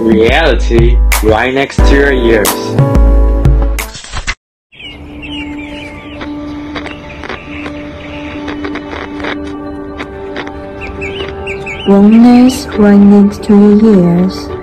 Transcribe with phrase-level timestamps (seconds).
[0.00, 2.48] Reality right next to your ears.
[11.86, 14.59] Wrongness right next to your ears.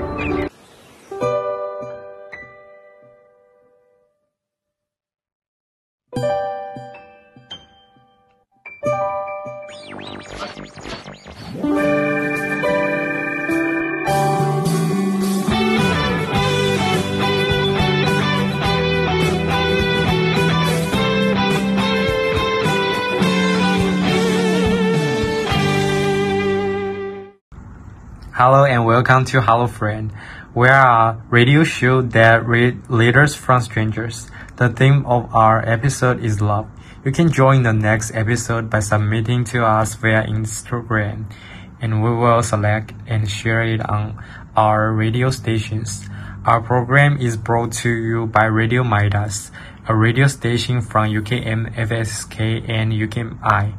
[29.07, 30.11] Welcome to Hello Friend.
[30.53, 34.29] We are a radio show that read letters from strangers.
[34.57, 36.67] The theme of our episode is love.
[37.05, 41.31] You can join the next episode by submitting to us via Instagram,
[41.79, 44.21] and we will select and share it on
[44.57, 46.09] our radio stations.
[46.43, 49.51] Our program is brought to you by Radio Midas,
[49.87, 53.73] a radio station from UKM FSK and UKMI.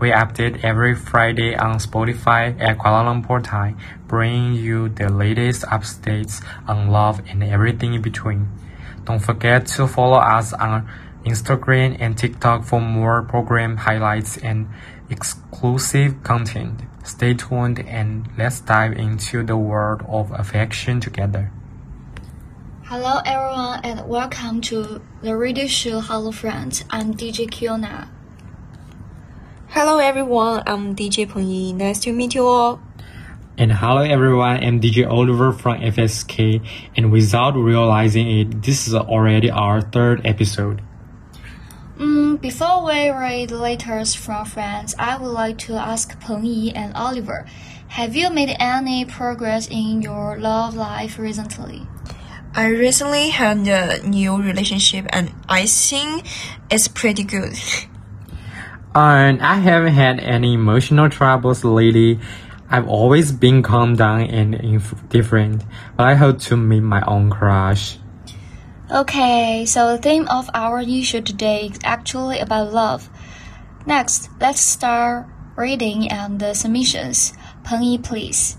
[0.00, 3.78] We update every Friday on Spotify at Kuala Lumpur time,
[4.14, 8.46] bringing you the latest updates on love and everything in between.
[9.02, 10.88] Don't forget to follow us on
[11.26, 14.68] Instagram and TikTok for more program highlights and
[15.10, 16.82] exclusive content.
[17.02, 21.50] Stay tuned and let's dive into the world of affection together.
[22.84, 26.84] Hello everyone and welcome to the radio show Hello Friends.
[26.88, 28.06] I'm DJ Kiona.
[29.70, 31.72] Hello everyone, I'm DJ Peng Yi.
[31.72, 32.80] Nice to meet you all.
[33.56, 36.60] And hello everyone, I'm DJ Oliver from FSK,
[36.96, 40.82] and without realizing it, this is already our third episode.
[41.96, 46.96] Mm, before we read letters from friends, I would like to ask Peng Yi and
[46.96, 47.46] Oliver,
[47.94, 51.86] have you made any progress in your love life recently?
[52.56, 56.26] I recently had a new relationship and I think
[56.72, 57.54] it's pretty good.
[58.96, 62.20] And I haven't had any emotional troubles lately.
[62.70, 65.64] I've always been calm down and indifferent,
[65.96, 67.98] but I hope to meet my own crush.
[68.90, 73.08] Okay, so the theme of our issue today is actually about love.
[73.86, 75.26] Next, let's start
[75.56, 77.32] reading and the submissions.
[77.64, 78.56] Peng Yi, please.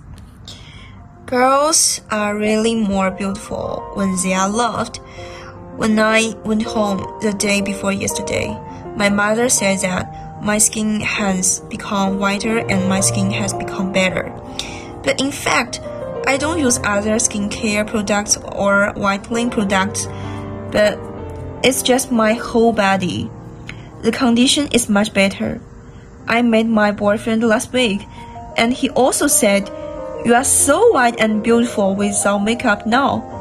[1.26, 4.98] Girls are really more beautiful when they are loved.
[5.76, 8.58] When I went home the day before yesterday,
[8.96, 14.31] my mother said that my skin has become whiter and my skin has become better.
[15.03, 15.81] But in fact,
[16.28, 20.06] I don't use other skincare products or whitening products,
[20.72, 21.00] but
[21.63, 23.29] it's just my whole body.
[24.01, 25.59] The condition is much better.
[26.28, 28.06] I met my boyfriend last week,
[28.56, 29.67] and he also said,
[30.25, 33.33] You are so white and beautiful without makeup now.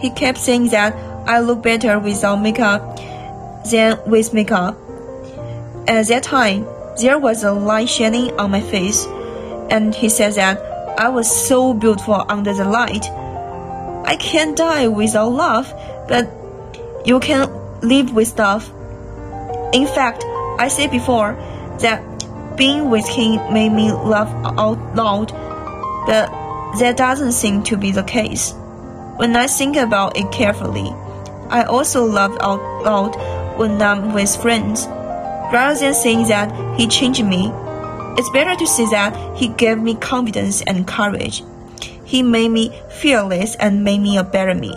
[0.00, 0.94] He kept saying that
[1.28, 2.96] I look better without makeup
[3.70, 4.76] than with makeup.
[5.86, 6.66] At that time,
[7.00, 9.04] there was a light shining on my face,
[9.68, 10.58] and he said that
[10.98, 13.04] I was so beautiful under the light.
[14.06, 15.72] I can't die without love,
[16.08, 16.30] but
[17.04, 17.50] you can
[17.82, 18.72] live with love.
[19.74, 20.24] In fact,
[20.58, 21.34] I said before
[21.80, 22.02] that
[22.56, 25.32] being with him made me laugh out loud,
[26.06, 26.30] but
[26.78, 28.54] that doesn't seem to be the case.
[29.16, 30.90] When I think about it carefully,
[31.50, 33.16] I also laugh out loud
[33.58, 34.88] when I'm with friends.
[35.54, 37.46] Rather than saying that he changed me,
[38.18, 41.44] it's better to say that he gave me confidence and courage.
[42.04, 44.74] He made me fearless and made me a better me.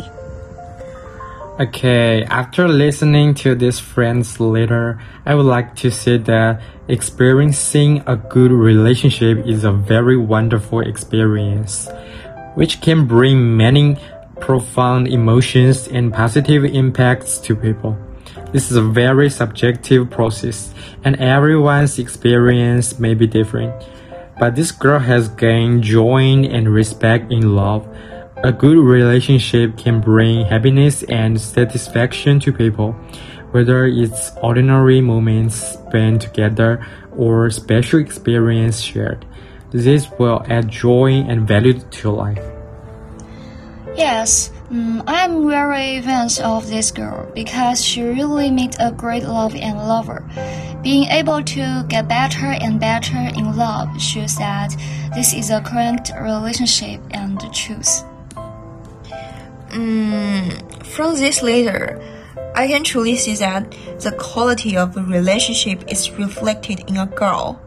[1.59, 8.15] Okay, after listening to this friend's letter, I would like to say that experiencing a
[8.15, 11.89] good relationship is a very wonderful experience,
[12.53, 13.97] which can bring many
[14.41, 17.97] profound emotions and positive impacts to people.
[18.53, 23.73] This is a very subjective process, and everyone's experience may be different.
[24.39, 27.85] But this girl has gained joy and respect in love.
[28.43, 32.93] A good relationship can bring happiness and satisfaction to people,
[33.51, 36.85] whether it's ordinary moments spent together
[37.17, 39.25] or special experience shared.
[39.71, 42.45] This will add joy and value to life.
[43.95, 49.55] Yes, mm, I'm very fans of this girl because she really made a great love
[49.55, 50.23] and lover.
[50.83, 54.75] Being able to get better and better in love shows that
[55.15, 58.03] this is a correct relationship and truth.
[59.69, 62.01] Mm, from this letter,
[62.55, 63.69] I can truly see that
[63.99, 67.61] the quality of a relationship is reflected in a girl.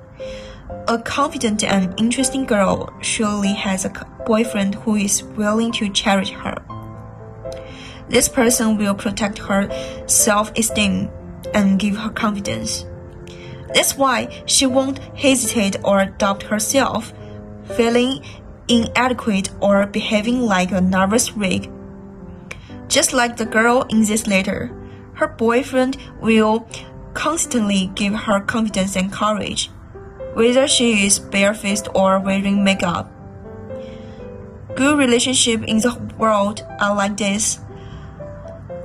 [0.88, 3.91] a confident and interesting girl surely has a
[4.26, 6.56] boyfriend who is willing to cherish her.
[8.10, 9.70] This person will protect her
[10.06, 11.08] self esteem
[11.54, 12.84] and give her confidence.
[13.72, 17.12] That's why she won't hesitate or doubt herself,
[17.76, 18.24] feeling
[18.66, 21.68] inadequate or behaving like a nervous wreck.
[22.88, 24.74] Just like the girl in this letter,
[25.14, 26.68] her boyfriend will
[27.14, 29.70] constantly give her confidence and courage,
[30.34, 33.12] whether she is barefaced or wearing makeup.
[34.74, 37.60] Good relationships in the world are like this.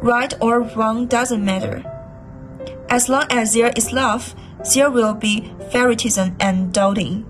[0.05, 1.81] Right or wrong doesn't matter.
[2.89, 4.35] As long as there is love,
[4.75, 7.25] there will be favoritism and doubting.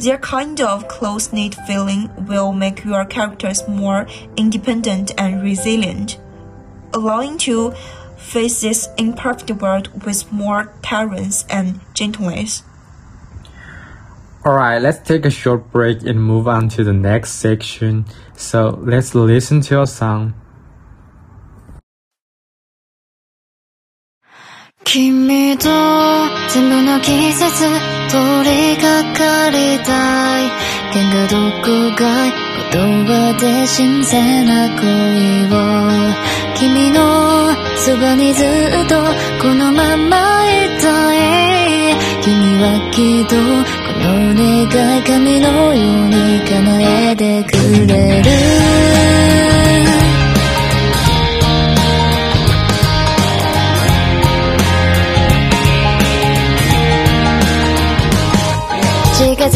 [0.00, 6.18] Their kind of close knit feeling will make your characters more independent and resilient,
[6.92, 7.70] allowing to
[8.16, 12.64] face this imperfect world with more tolerance and gentleness.
[14.44, 18.04] Alright, let's take a short break and move on to the next section.
[18.34, 20.34] So let's listen to a song.
[24.90, 25.68] 君と
[26.48, 27.46] 全部の季節
[28.08, 30.48] 通りかかりたい。
[30.94, 32.00] 喧嘩どこか
[32.72, 34.86] 言葉で新鮮な恋
[35.52, 35.56] を。
[36.56, 38.46] 君のそばにずっ
[38.88, 38.96] と
[39.42, 41.96] このままいたい。
[42.22, 42.32] 君
[42.62, 46.56] はきっとこの願い神のように叶
[47.10, 49.57] えてくれる。
[59.38, 59.48] け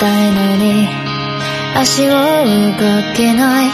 [0.00, 0.88] たいのに
[1.76, 2.14] 足を動
[3.14, 3.70] けない。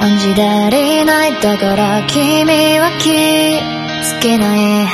[0.00, 4.86] 案じられないだから君は気づけない。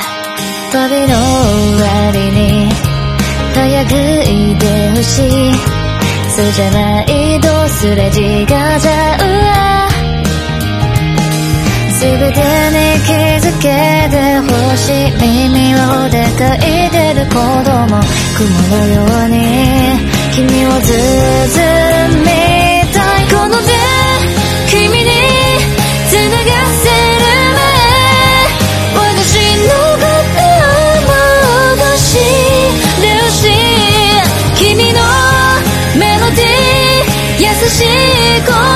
[0.71, 2.69] 旅の終わりに
[3.55, 3.91] 早く
[4.29, 5.53] いてほしい。
[6.35, 9.82] そうじゃないとすれ違がじゃう
[12.03, 13.67] わすべてに気づけ
[14.11, 15.77] てほしい耳を
[16.09, 16.59] でかい
[16.91, 18.03] てる子供
[18.35, 18.95] 雲のよ
[19.25, 19.35] うに
[20.35, 20.83] 君を包
[22.19, 22.25] み
[22.91, 23.69] たいこの手
[24.69, 25.07] 君に
[26.09, 26.47] 繋が
[26.81, 27.63] せる前
[28.95, 32.01] 私のことを戻し
[33.01, 33.55] てほしい
[34.55, 34.99] 君の
[35.97, 37.87] メロディー優しい
[38.45, 38.72] こ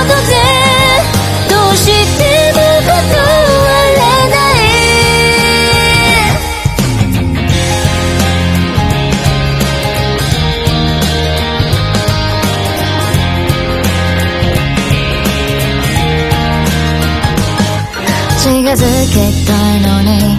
[19.13, 19.54] けた
[19.88, 20.38] のに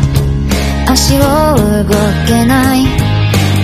[0.87, 1.21] 足を
[1.85, 1.89] 動
[2.27, 2.87] けない。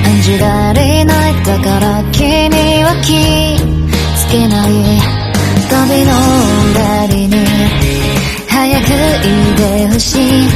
[0.07, 2.25] 案じられないだから君
[2.85, 4.71] は気づけない。
[5.71, 7.35] 旅の終わりに
[8.49, 10.49] 早くいてほしい。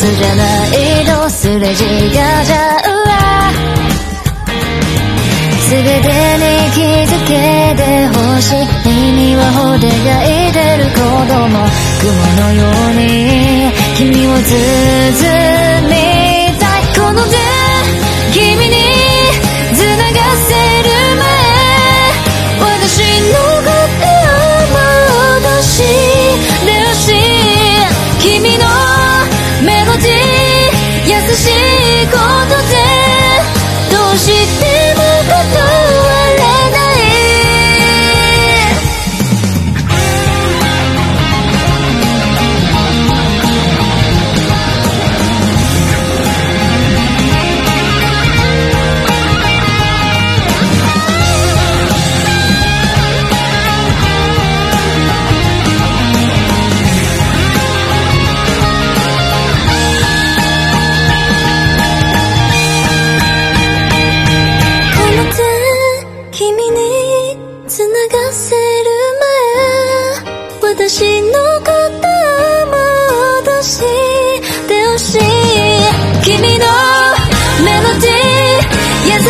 [0.00, 0.70] そうじゃない
[1.04, 3.10] とすれ違がじゃうわ
[5.60, 6.08] すべて
[6.42, 6.44] に
[6.74, 6.78] 気
[7.08, 7.30] づけ
[7.76, 8.56] てほしい。
[8.88, 10.98] 耳は骨がいてる子
[11.32, 11.32] 供。
[12.02, 12.10] 雲
[12.40, 12.60] のよ
[12.90, 13.21] うに
[14.10, 15.81] 你我字字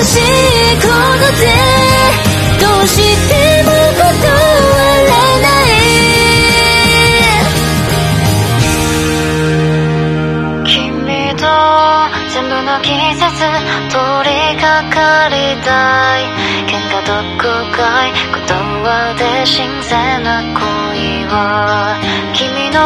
[0.00, 0.20] しい
[0.80, 0.92] こと
[1.38, 1.42] で
[2.60, 2.96] どうし
[3.28, 3.32] て
[3.62, 4.02] も断
[5.06, 5.10] れ
[5.42, 5.70] ない。
[10.64, 10.70] 君
[11.36, 11.42] と
[12.32, 13.22] 全部の季節
[13.88, 13.94] 通
[14.24, 14.30] り
[14.60, 15.68] かかりた
[16.18, 16.20] い。
[16.66, 17.42] 喧嘩どこ
[17.76, 20.60] かい断って新鮮な恋
[21.26, 21.28] を
[22.32, 22.78] 君の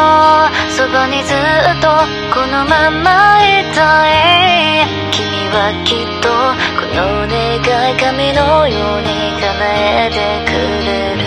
[0.69, 1.35] そばにずっ
[1.81, 1.87] と
[2.33, 3.07] このまま
[3.43, 4.87] いたい。
[5.11, 6.27] 君はきっと
[6.96, 9.06] の願い神のように
[9.40, 9.50] 叶
[10.06, 10.16] えて
[10.46, 10.52] く
[10.86, 11.22] れる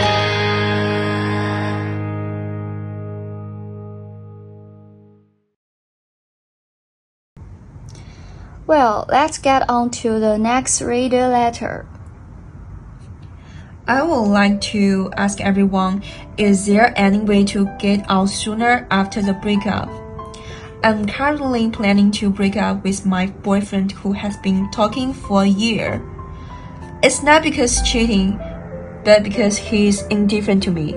[8.67, 11.85] Well, let's get on to the next reader letter.
[13.87, 16.01] I would like to ask everyone
[16.37, 19.98] is there any way to get out sooner after the breakup?
[20.82, 25.46] I'm currently planning to break up with my boyfriend who has been talking for a
[25.46, 26.02] year.
[27.02, 28.40] It's not because cheating,
[29.04, 30.96] but because he's indifferent to me.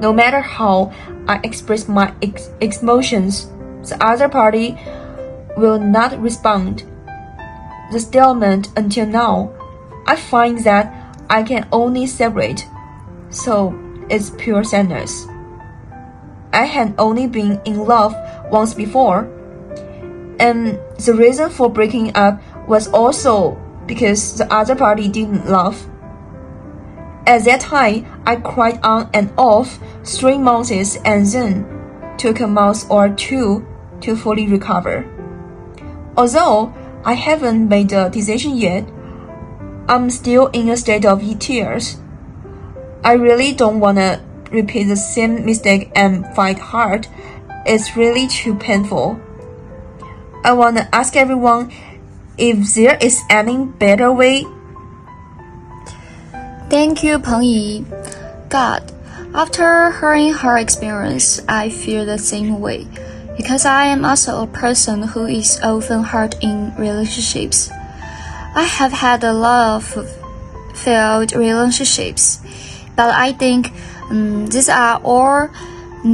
[0.00, 0.92] No matter how
[1.28, 3.46] I express my ex- emotions,
[3.88, 4.76] the other party
[5.56, 6.82] will not respond.
[7.92, 9.52] The stalemate until now,
[10.04, 12.66] I find that I can only separate,
[13.30, 13.72] so
[14.10, 15.28] it's pure sadness.
[16.54, 18.14] I had only been in love
[18.50, 19.28] once before,
[20.38, 25.88] and the reason for breaking up was also because the other party didn't love.
[27.26, 31.66] At that time, I cried on and off three months and then
[32.18, 33.66] took a month or two
[34.02, 35.04] to fully recover.
[36.16, 36.72] Although
[37.04, 38.86] I haven't made a decision yet,
[39.88, 41.98] I'm still in a state of tears.
[43.02, 47.06] I really don't wanna repeat the same mistake and fight hard.
[47.66, 49.20] It's really too painful.
[50.44, 51.72] I wanna ask everyone
[52.36, 54.46] if there is any better way.
[56.68, 57.84] Thank you, Peng Yi.
[58.48, 58.92] God,
[59.34, 62.86] after hearing her experience, I feel the same way.
[63.36, 67.70] Because I am also a person who is often hurt in relationships.
[68.54, 70.08] I have had a lot of
[70.74, 72.40] failed relationships,
[72.94, 73.72] but I think
[74.10, 75.48] um, these are all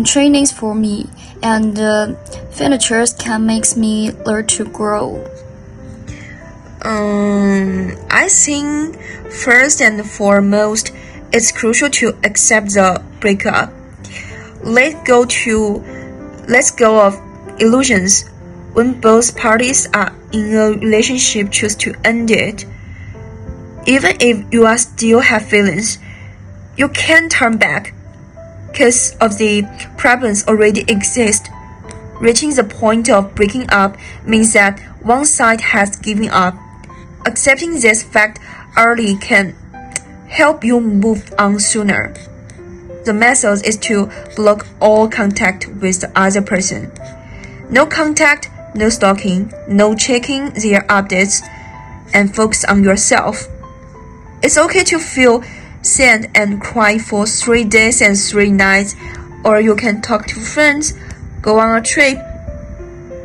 [0.04, 1.08] trainings for me,
[1.42, 2.14] and uh,
[2.50, 5.24] failures can make me learn to grow.
[6.82, 8.96] Um, I think
[9.30, 10.92] first and foremost,
[11.32, 13.72] it's crucial to accept the breakup.
[14.62, 15.84] Let go to,
[16.48, 17.20] let's go of
[17.58, 18.28] illusions.
[18.72, 22.64] When both parties are in a relationship, choose to end it.
[23.86, 25.98] Even if you are still have feelings,
[26.80, 27.92] you can't turn back,
[28.72, 29.64] because of the
[29.98, 31.50] problems already exist.
[32.18, 36.54] Reaching the point of breaking up means that one side has given up.
[37.26, 38.38] Accepting this fact
[38.78, 39.54] early can
[40.30, 42.14] help you move on sooner.
[43.04, 46.90] The method is to block all contact with the other person.
[47.68, 51.42] No contact, no stalking, no checking their updates,
[52.14, 53.48] and focus on yourself.
[54.42, 55.44] It's okay to feel
[55.82, 58.94] sad and cry for three days and three nights,
[59.44, 60.94] or you can talk to friends,
[61.40, 62.18] go on a trip.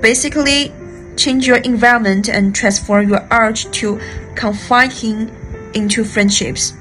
[0.01, 0.71] Basically,
[1.17, 3.99] change your environment and transform your urge to
[4.35, 5.31] confiding
[5.73, 6.73] into friendships.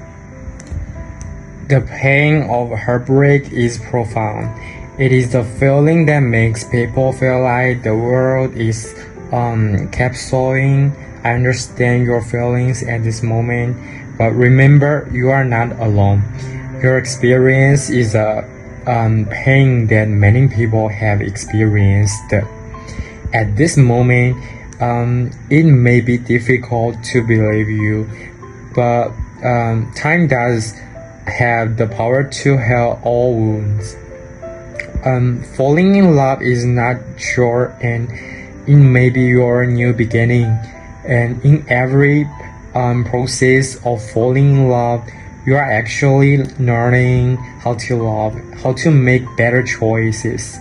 [1.67, 4.53] The pain of heartbreak is profound.
[4.99, 8.93] It is the feeling that makes people feel like the world is
[9.31, 10.95] um, capsuling.
[11.25, 13.75] I understand your feelings at this moment,
[14.17, 16.23] but remember you are not alone.
[16.81, 18.49] Your experience is a
[18.87, 22.33] um, pain that many people have experienced.
[23.33, 24.37] At this moment,
[24.81, 28.09] um, it may be difficult to believe you,
[28.75, 29.11] but
[29.43, 30.73] um, time does
[31.27, 33.95] have the power to heal all wounds.
[35.03, 38.09] Um, falling in love is not short and
[38.67, 40.45] it may be your new beginning.
[41.05, 42.27] And in every
[42.75, 45.07] um, process of falling in love,
[45.45, 50.57] you are actually learning how to love, how to make better choices,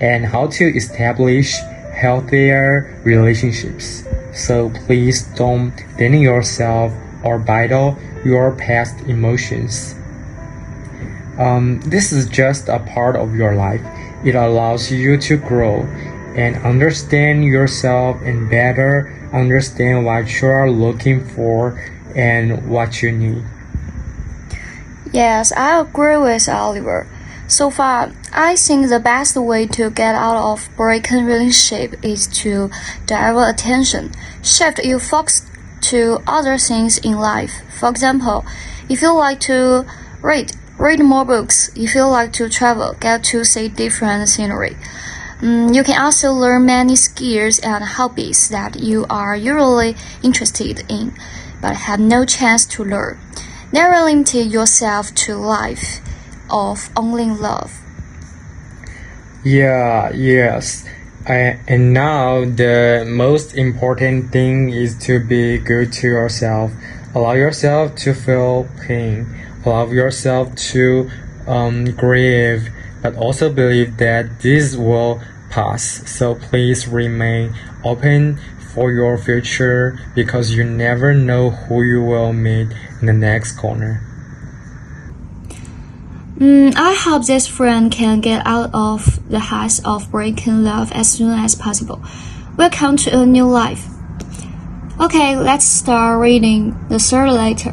[0.00, 1.54] and how to establish
[1.94, 4.04] healthier relationships.
[4.32, 6.92] So please don't deny yourself
[7.22, 9.94] or battle your past emotions.
[11.38, 13.82] Um, this is just a part of your life.
[14.24, 15.82] It allows you to grow
[16.34, 21.80] and understand yourself and better understand what you are looking for
[22.14, 23.44] and what you need.
[25.12, 27.06] Yes, I agree with Oliver.
[27.46, 32.70] So far, I think the best way to get out of broken relationship is to
[33.06, 34.12] divert attention,
[34.42, 35.46] shift your focus
[35.82, 37.62] to other things in life.
[37.78, 38.44] For example,
[38.88, 39.86] if you like to
[40.22, 41.70] read, read more books.
[41.76, 44.76] If you like to travel, get to see different scenery.
[45.44, 51.12] Mm, you can also learn many skills and hobbies that you are usually interested in,
[51.60, 53.20] but have no chance to learn.
[53.70, 56.00] Never limit yourself to life
[56.48, 57.76] of only love.
[59.44, 60.88] Yeah, yes.
[61.26, 66.72] I, and now the most important thing is to be good to yourself.
[67.14, 69.28] Allow yourself to feel pain.
[69.66, 71.10] Allow yourself to
[71.46, 72.70] um, grieve,
[73.02, 75.20] but also believe that this will
[75.54, 76.02] pass.
[76.10, 78.40] So please remain open
[78.74, 82.68] for your future because you never know who you will meet
[83.00, 84.02] in the next corner.
[86.38, 91.08] Mm, I hope this friend can get out of the house of breaking love as
[91.08, 92.02] soon as possible.
[92.56, 93.86] Welcome to a new life.
[95.00, 97.70] Okay, let's start reading the third letter.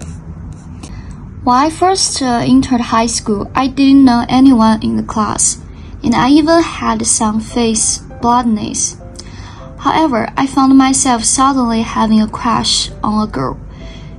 [1.44, 5.60] When I first uh, entered high school, I didn't know anyone in the class,
[6.04, 8.98] and I even had some face blindness.
[9.80, 13.60] However, I found myself suddenly having a crush on a girl.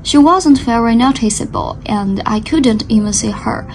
[0.03, 3.67] She wasn't very noticeable, and I couldn't even see her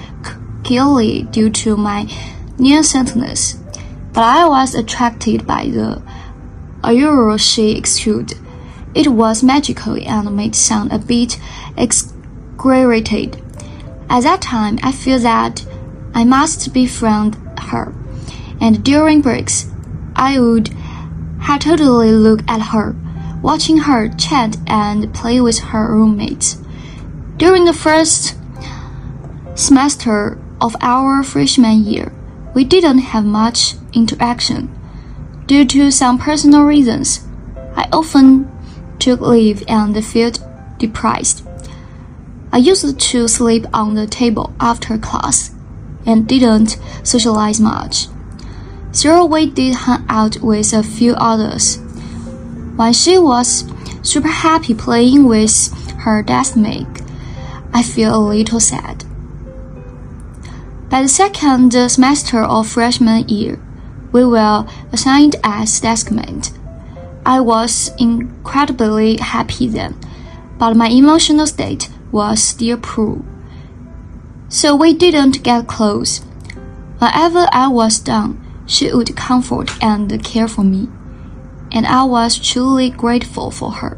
[0.63, 2.11] clearly due to my
[2.57, 3.57] nearsightedness.
[4.11, 6.01] But I was attracted by the
[6.83, 8.37] aura she exuded.
[8.93, 11.39] It was magical and made sound a bit
[11.77, 13.41] exaggerated.
[14.09, 15.65] At that time, I feel that
[16.17, 17.93] I must befriend her,
[18.59, 19.67] and during breaks,
[20.15, 20.71] I would
[21.59, 22.95] totally look at her,
[23.43, 26.57] watching her chat and play with her roommates.
[27.37, 28.35] During the first
[29.53, 32.11] semester of our freshman year,
[32.55, 34.73] we didn't have much interaction.
[35.45, 37.27] Due to some personal reasons,
[37.75, 38.49] I often
[38.97, 40.39] took leave and felt
[40.79, 41.45] depressed.
[42.51, 45.51] I used to sleep on the table after class
[46.07, 48.07] and didn't socialize much.
[49.03, 51.77] We did hang out with a few others.
[52.77, 53.65] When she was
[54.01, 57.03] super happy playing with her deskmate,
[57.73, 59.03] I feel a little sad.
[60.89, 63.59] By the second semester of freshman year,
[64.11, 66.57] we were assigned as deskmate.
[67.25, 69.99] I was incredibly happy then,
[70.57, 73.21] but my emotional state was still poor.
[74.49, 76.19] So we didn't get close.
[76.99, 80.89] Whenever I was down, she would comfort and care for me,
[81.71, 83.97] and I was truly grateful for her.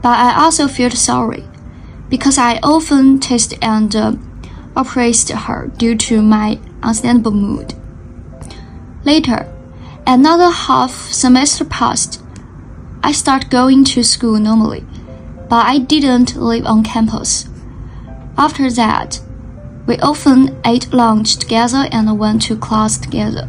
[0.00, 1.44] But I also felt sorry,
[2.08, 4.12] because I often teased and uh,
[4.76, 7.74] appraised her due to my unstable mood.
[9.04, 9.52] Later,
[10.06, 12.22] another half semester passed.
[13.02, 14.84] I started going to school normally,
[15.48, 17.48] but I didn't live on campus.
[18.36, 19.20] After that,
[19.88, 23.48] we often ate lunch together and went to class together.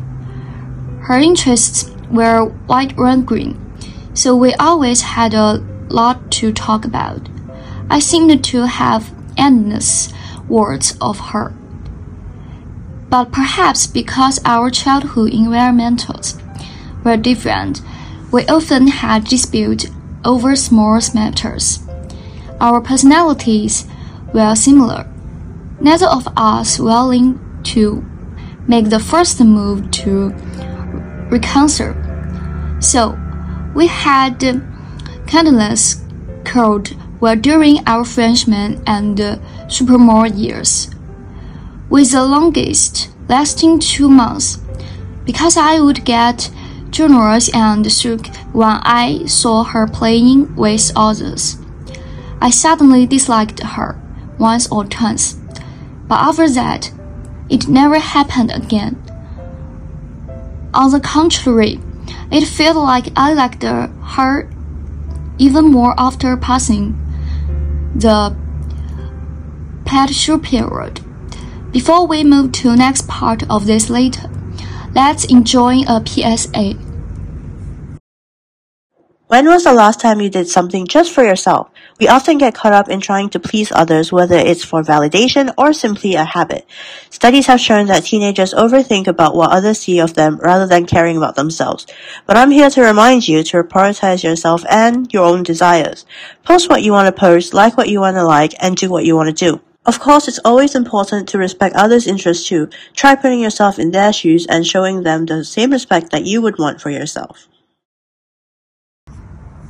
[1.02, 3.60] Her interests were white and green,
[4.13, 7.28] so we always had a lot to talk about.
[7.89, 10.13] I seemed to have endless
[10.47, 11.54] words of her.
[13.10, 16.38] But perhaps because our childhood environments
[17.04, 17.82] were different,
[18.32, 19.88] we often had disputes
[20.23, 21.80] over small matters.
[22.62, 23.86] Our personalities
[24.34, 25.06] were similar,
[25.81, 28.03] neither of us willing to
[28.67, 30.29] make the first move to
[31.29, 31.95] reconcile.
[32.81, 33.17] So,
[33.75, 34.39] we had
[35.27, 36.03] countless
[36.43, 40.89] cold were during our freshman and sophomore years,
[41.89, 44.59] with the longest lasting two months,
[45.25, 46.49] because I would get
[46.89, 51.57] generous and shook when I saw her playing with others.
[52.41, 53.99] I suddenly disliked her
[54.39, 55.38] once or twice,
[56.09, 56.91] but after that,
[57.49, 59.01] it never happened again.
[60.73, 61.79] On the contrary,
[62.31, 64.49] it felt like I liked her
[65.37, 66.97] even more after passing
[67.95, 68.35] the
[69.85, 70.99] pet show period.
[71.71, 74.29] Before we move to next part of this later,
[74.95, 76.88] let's enjoy a PSA.
[79.29, 81.69] When was the last time you did something just for yourself?
[81.99, 85.71] We often get caught up in trying to please others, whether it's for validation or
[85.71, 86.65] simply a habit.
[87.11, 91.15] Studies have shown that teenagers overthink about what others see of them rather than caring
[91.15, 91.85] about themselves.
[92.25, 96.07] But I'm here to remind you to prioritize yourself and your own desires.
[96.43, 99.05] Post what you want to post, like what you want to like, and do what
[99.05, 99.61] you want to do.
[99.85, 102.67] Of course, it's always important to respect others' interests too.
[102.95, 106.57] Try putting yourself in their shoes and showing them the same respect that you would
[106.57, 107.47] want for yourself.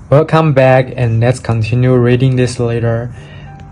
[0.09, 3.13] Welcome back and let's continue reading this later.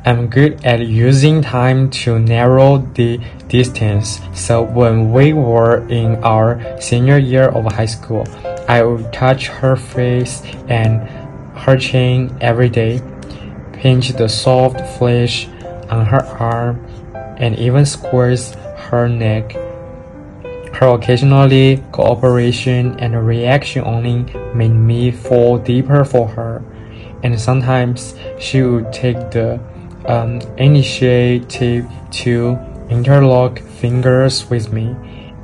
[0.05, 4.19] I'm good at using time to narrow the distance.
[4.35, 8.27] So when we were in our senior year of high school,
[8.69, 11.09] I would touch her face and
[11.57, 13.01] her chin every day,
[13.73, 15.47] pinch the soft flesh
[15.89, 16.85] on her arm,
[17.39, 18.53] and even squeeze
[18.91, 19.55] her neck.
[20.77, 26.61] Her occasionally cooperation and reaction only made me fall deeper for her,
[27.23, 29.59] and sometimes she would take the
[30.05, 31.89] um, initiative
[32.21, 32.59] to
[32.91, 34.95] interlock fingers with me.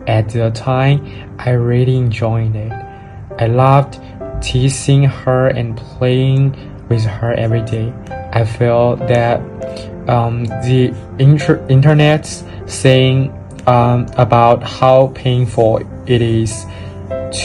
[0.06, 1.02] At the time,
[1.40, 2.72] I really enjoyed it.
[3.40, 4.00] I loved
[4.40, 6.56] teasing her and playing
[6.90, 7.92] with her every day.
[8.34, 9.40] I felt that
[10.08, 12.28] um, the inter- internet
[12.68, 13.34] saying
[13.68, 16.66] um, about how painful it is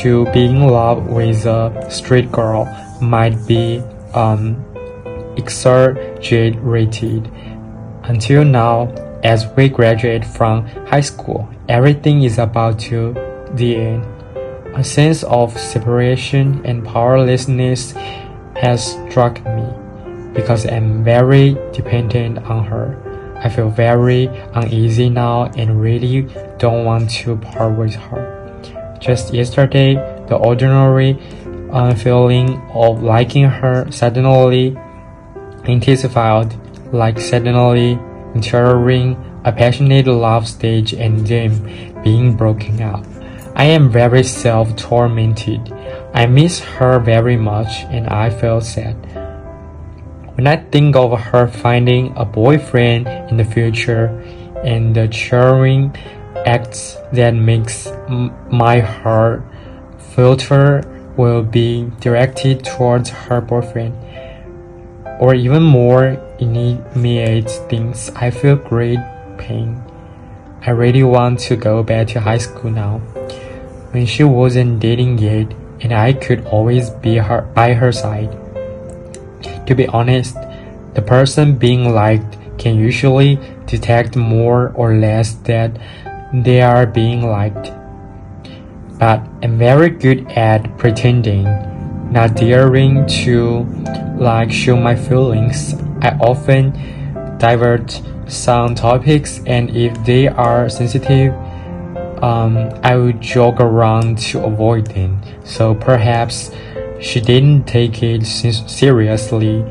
[0.00, 2.66] to be in love with a street girl
[3.00, 3.78] might be
[4.14, 4.64] um,
[5.36, 7.30] exaggerated.
[8.04, 8.88] Until now,
[9.22, 13.14] as we graduate from high school, everything is about to
[13.54, 14.04] the end.
[14.74, 17.92] A sense of separation and powerlessness
[18.56, 19.64] has struck me
[20.34, 23.07] because I'm very dependent on her.
[23.40, 26.22] I feel very uneasy now and really
[26.58, 28.98] don't want to part with her.
[29.00, 29.94] Just yesterday,
[30.28, 31.16] the ordinary
[31.70, 34.76] uh, feeling of liking her suddenly
[35.64, 36.54] intensified,
[36.92, 37.98] like suddenly
[38.34, 43.04] entering a passionate love stage and then being broken up.
[43.54, 45.72] I am very self tormented.
[46.14, 48.96] I miss her very much and I feel sad.
[50.38, 54.06] When I think of her finding a boyfriend in the future
[54.62, 55.96] and the cheering
[56.46, 57.90] acts that makes
[58.46, 59.42] my heart
[60.14, 63.98] filter will be directed towards her boyfriend
[65.18, 69.00] or even more immediate things, I feel great
[69.38, 69.82] pain.
[70.62, 72.98] I really want to go back to high school now.
[73.90, 78.47] When she wasn't dating yet, and I could always be her by her side.
[79.68, 80.34] To be honest,
[80.94, 85.78] the person being liked can usually detect more or less that
[86.32, 87.70] they are being liked.
[88.98, 91.44] But I'm very good at pretending,
[92.10, 93.68] not daring to
[94.16, 95.74] like show my feelings.
[96.00, 96.72] I often
[97.36, 101.34] divert some topics and if they are sensitive,
[102.22, 105.20] um, I would joke around to avoid them.
[105.44, 106.50] So perhaps
[107.00, 109.62] she didn't take it seriously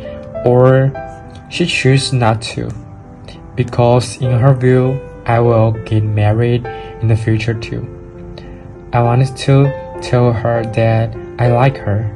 [0.45, 0.91] or
[1.49, 2.69] she chose not to.
[3.55, 6.65] Because in her view, I will get married
[7.01, 7.85] in the future too.
[8.93, 12.07] I wanted to tell her that I like her,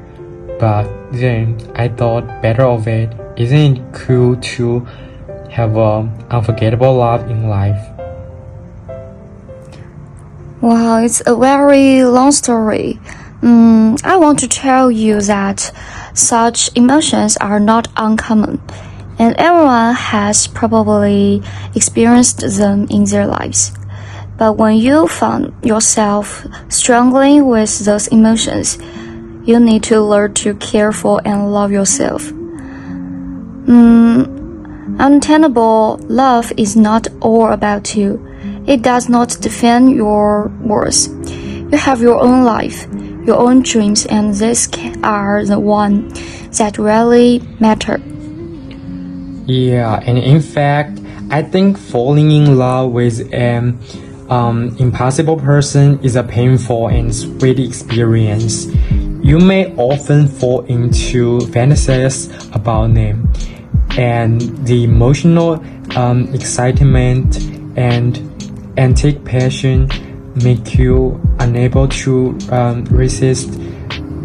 [0.60, 3.12] but then I thought better of it.
[3.38, 4.80] Isn't it cool to
[5.50, 7.82] have an unforgettable love in life?
[10.62, 13.00] Wow, it's a very long story.
[13.42, 15.72] Mm, I want to tell you that
[16.14, 18.62] such emotions are not uncommon,
[19.18, 21.42] and everyone has probably
[21.74, 23.72] experienced them in their lives.
[24.38, 28.78] But when you find yourself struggling with those emotions,
[29.46, 32.24] you need to learn to care for and love yourself.
[33.66, 38.20] Mm, untenable love is not all about you.
[38.68, 41.08] It does not defend your worth.
[41.72, 42.88] You have your own life,
[43.26, 44.70] your own dreams, and these
[45.04, 47.98] are the ones that really matter.
[49.46, 53.80] Yeah, and in fact, I think falling in love with an
[54.30, 58.66] um, impossible person is a painful and sweet experience.
[59.24, 63.32] You may often fall into fantasies about them,
[63.98, 65.64] and the emotional
[65.96, 67.38] um, excitement
[67.78, 68.18] and
[68.78, 69.90] anticipation
[70.36, 73.50] make you unable to um, resist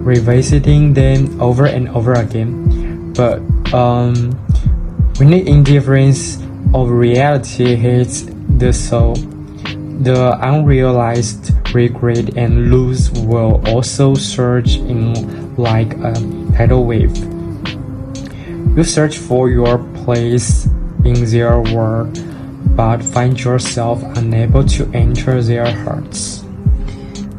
[0.07, 3.13] revisiting them over and over again.
[3.13, 3.39] But
[3.75, 4.33] um,
[5.19, 6.37] when the indifference
[6.73, 15.95] of reality hits the soul, the unrealized regret and lose will also surge in like
[15.95, 16.15] a
[16.57, 17.17] tidal wave.
[18.77, 20.67] You search for your place
[21.05, 22.19] in their world
[22.77, 26.45] but find yourself unable to enter their hearts?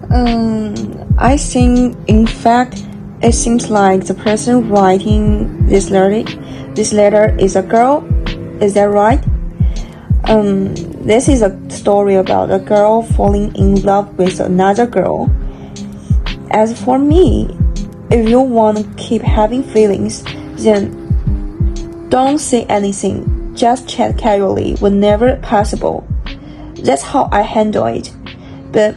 [0.09, 0.73] Um,
[1.19, 2.83] I think, in fact,
[3.21, 6.23] it seems like the person writing this letter,
[6.73, 8.03] this letter is a girl.
[8.61, 9.23] Is that right?
[10.25, 10.73] Um,
[11.05, 15.29] this is a story about a girl falling in love with another girl.
[16.49, 17.47] As for me,
[18.09, 20.23] if you want to keep having feelings,
[20.55, 20.89] then
[22.09, 26.07] don't say anything just chat casually whenever possible.
[26.75, 28.13] That's how I handle it.
[28.71, 28.95] But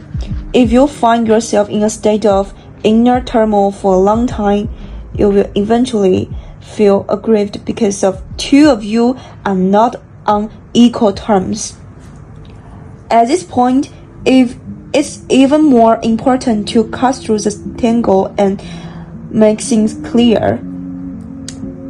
[0.53, 4.69] if you find yourself in a state of inner turmoil for a long time,
[5.15, 6.29] you will eventually
[6.61, 9.95] feel aggrieved because of two of you are not
[10.25, 11.75] on equal terms.
[13.09, 13.91] At this point,
[14.23, 14.55] if
[14.93, 18.61] It's even more important to cut through the tangle and
[19.29, 20.59] make things clear.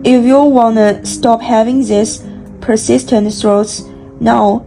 [0.03, 2.21] If you wanna stop having these
[2.61, 3.81] persistent thoughts
[4.19, 4.65] now,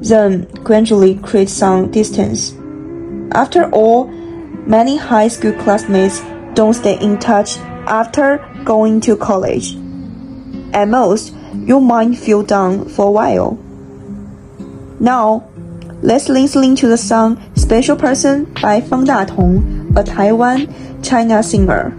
[0.00, 2.54] then gradually create some distance.
[3.32, 6.20] After all, many high school classmates
[6.54, 9.74] don't stay in touch after going to college.
[10.72, 13.58] At most, you might feel down for a while.
[15.00, 15.48] Now,
[16.02, 21.92] let's listen to the song Special Person by Fang Datong, a Taiwan China singer.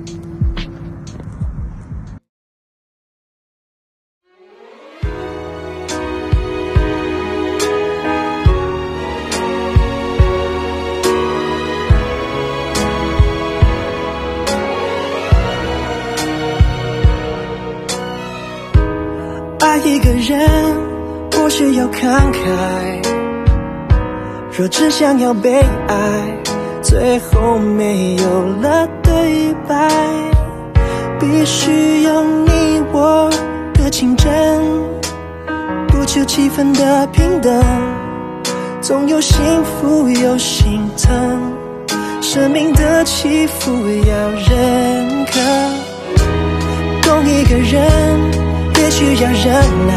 [20.04, 20.50] 个人
[21.32, 23.02] 不需要慷慨，
[24.52, 25.96] 若只想要被爱，
[26.82, 29.90] 最后没有了对白，
[31.22, 33.30] 必须有你我
[33.76, 34.62] 的情真，
[35.88, 37.64] 不求气氛的平等，
[38.82, 41.54] 总有幸福有心疼，
[42.22, 45.40] 生命的起伏要认可，
[47.04, 48.53] 懂一个人。
[48.84, 49.46] 也需要忍
[49.88, 49.94] 耐，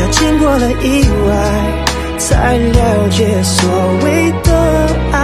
[0.00, 1.32] 要经过了意外，
[2.18, 3.70] 才了解所
[4.02, 4.50] 谓的
[5.12, 5.18] 爱。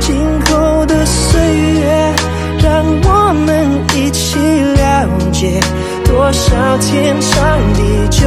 [0.00, 1.40] 今后的岁
[1.78, 2.12] 月，
[2.60, 4.36] 让我们一起
[4.74, 5.60] 了解，
[6.04, 8.26] 多少天长地久，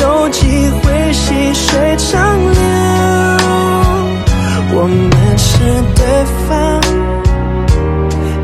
[0.00, 2.60] 有机会细水长流。
[4.72, 5.58] 我们是
[5.94, 6.02] 对
[6.48, 6.80] 方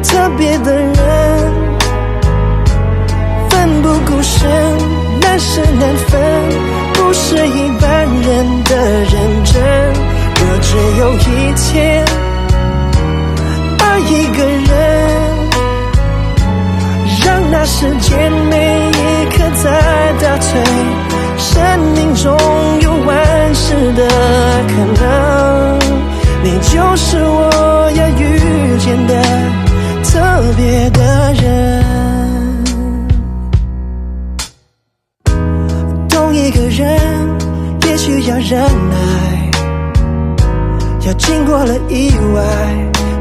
[0.03, 1.06] 特别的人。
[8.89, 9.55] 认真。
[10.39, 11.25] 若只有一
[11.57, 12.05] 天
[13.79, 14.71] 爱一个人，
[17.25, 18.55] 让那时间每
[18.91, 19.65] 一刻在
[20.21, 20.47] 倒退，
[21.39, 21.49] 生
[21.95, 22.25] 命中
[22.83, 24.01] 有万事的
[24.69, 25.05] 可能，
[26.43, 28.23] 你就是我要遇
[28.79, 29.13] 见的
[30.05, 30.15] 特
[30.57, 31.01] 别的
[31.35, 31.46] 人。
[38.49, 39.51] 忍耐，
[41.05, 42.45] 要经过了意外，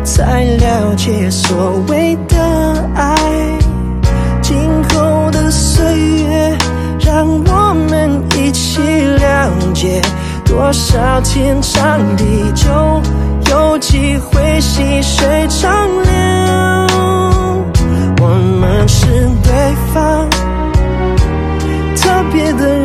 [0.04, 2.38] 才了解所谓的
[2.94, 3.16] 爱。
[4.44, 6.56] 今后的岁月，
[7.00, 8.80] 让我们一起
[9.18, 10.00] 了解，
[10.46, 13.02] 多少天长地久，
[13.50, 15.72] 有机会细水长
[16.04, 16.14] 流。
[18.22, 18.28] 我
[18.62, 19.08] 们是
[19.42, 20.30] 对方。
[21.96, 22.85] 特别的人，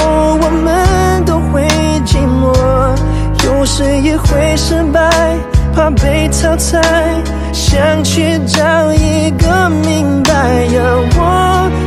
[0.41, 1.63] 我们都会
[2.05, 2.53] 寂寞，
[3.45, 4.99] 有时也会失败，
[5.75, 6.81] 怕被淘汰，
[7.53, 10.31] 想去找一个明白。
[11.17, 11.19] 我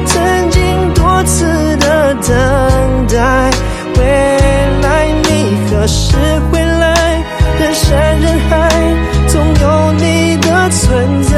[0.06, 0.14] 曾
[0.50, 0.60] 经
[0.94, 1.44] 多次
[1.76, 2.32] 的等
[3.08, 3.14] 待，
[3.98, 4.02] 未
[4.82, 4.86] 来
[5.24, 5.28] 你
[5.68, 6.16] 何时
[6.50, 6.84] 回来？
[7.60, 8.52] 人山人海，
[9.28, 11.32] 总有你的存在。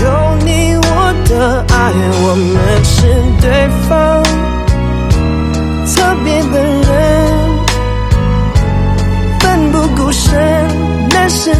[0.00, 0.02] 有
[0.44, 0.88] 你我
[1.28, 1.32] 的
[1.68, 1.74] 爱，
[2.22, 2.96] 我们是
[3.40, 3.44] 对
[3.88, 3.92] 方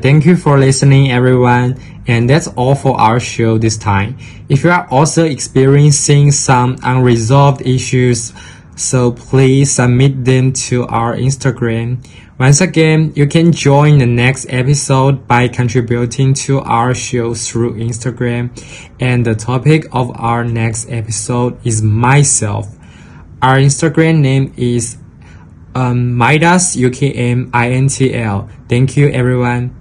[0.00, 1.80] Thank you for listening everyone.
[2.06, 4.18] And that's all for our show this time.
[4.48, 8.32] If you are also experiencing some unresolved issues,
[8.76, 12.04] so please submit them to our Instagram.
[12.38, 18.50] Once again, you can join the next episode by contributing to our show through Instagram.
[19.00, 22.68] And the topic of our next episode is myself.
[23.42, 24.96] Our Instagram name is
[25.74, 28.48] um, Midas UKM INTL.
[28.68, 29.77] Thank you everyone.